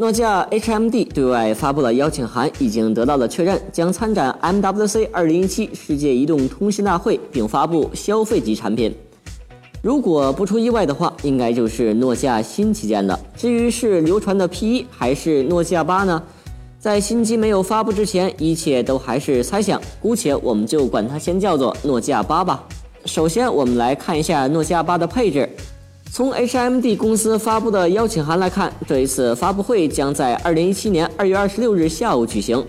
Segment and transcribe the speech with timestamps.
[0.00, 8.94] 诺基亚 HMD 对外发布了邀请函，已经得到了确认，将参展 MWC 2017世界移动通信大会，并发布消费级产品。
[9.82, 13.18] 如果不出意外的话，应该就是诺基亚新旗舰了。
[13.36, 16.22] 至于是流传的 P1 还是诺基亚八呢？
[16.78, 22.62] 在新机没有发布之前，一切都还是猜想，姑且我们就管它先叫做诺基亚八吧。
[23.04, 25.48] 首先，我们来看一下诺基亚八的配置。
[26.10, 32.64] 从 HMD 公司发布的邀请函来看，这一次发布会将在2017年2月26日下午举行。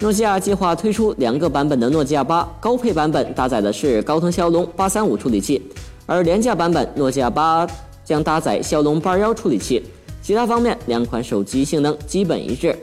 [0.00, 5.62] 诺基亚计划推出两个版本的诺基亚八，高配版本搭载的是高通骁龙835处理器，
[6.06, 7.66] 而廉价版本诺基亚八
[8.04, 9.82] 将搭载骁龙821处理器。
[10.20, 12.76] 其他方面，两款手机性能基本一致。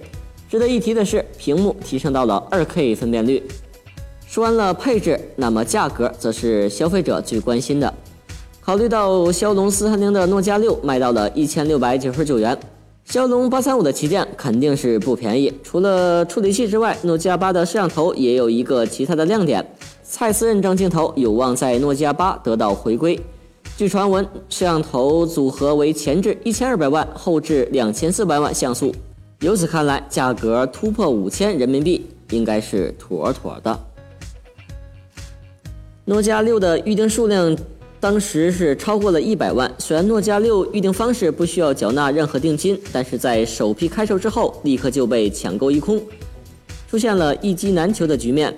[0.49, 3.43] 值得一提的是，屏幕提升到了 2K 分辨率。
[4.25, 7.93] 说完了配置，那么价格则是消费者最关心的。
[8.69, 12.55] 考虑到骁龙四三零的诺基亚六卖到了一千六百九十九元，
[13.03, 15.51] 骁龙八三五的旗舰肯定是不便宜。
[15.63, 19.67] 除了处理器之外，诺基亚八的摄像头也有一个其他的亮点，
[20.03, 23.19] 蔡司认证镜头有望在诺基亚八得到回归。
[23.75, 28.93] 据传闻，摄像头组合为前置一千二百万，后置两千四百万像素。
[29.39, 33.79] 由此看来，价格突破五千人民币应该是妥妥的。
[36.05, 37.57] 诺基亚六的预定数量。
[37.99, 39.69] 当时是超过了一百万。
[39.77, 46.01] 虽然诺基亚六预定方式不需要缴纳任何定金，但是在首批开售之后，立刻就被抢购一空，
[46.89, 48.55] 出现了一机难求的局面。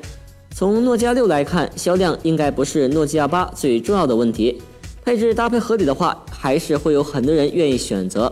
[0.53, 4.61] 从诺基亚六来看，销量应该不是诺基亚八最重要的问题。
[5.03, 8.31] 配置搭配合理的话，还是会有很多人愿意选择。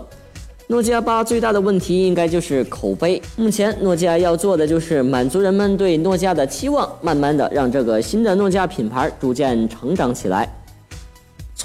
[0.67, 3.19] 诺基亚八最大的问题应该就是口碑。
[3.35, 10.47] 目前诺基亚要做的就是满足人们对诺基亚的期望，慢慢的让这个新的诺基亚品牌逐渐成长起来。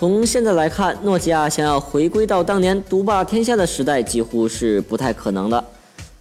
[0.06, 5.65] 从现在来看，诺基亚想要回归到当年独霸天下的时代，几乎是不太可能的。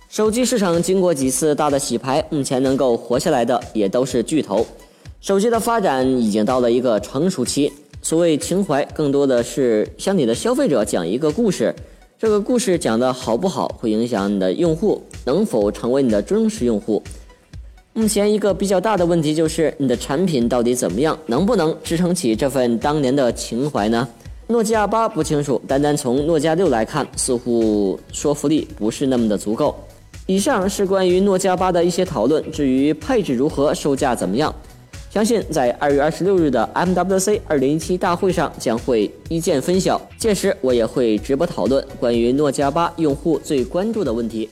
[0.07, 4.65] 手机市场经过几次大的洗牌，目前能够活下来的也都是巨头。
[5.19, 7.69] 手机的发展已经到了一个成熟期，
[8.01, 11.75] 所谓情怀，更多的是向你的消费者讲一个故事。
[12.17, 17.03] 这个故事讲的好不好，会影响你的用户能否成为你的忠实用户。
[17.95, 24.07] 目前一个比较大的问题就是你的产品到底怎么样，能不能支撑起这份当年的情怀呢？
[24.47, 29.75] 诺基亚八不清楚，单单从诺基亚六来看，似乎说服力不是那么的足够。
[30.25, 34.51] 以上是关于诺基亚八的一些讨论，至于配置如何，售价怎么样，
[35.11, 40.01] 相信在二月二十六日的 MWC 二零一七大会上将会一见分晓。
[40.17, 44.49] 届时我也会直播讨论关于诺基亚八用户最关注的问题。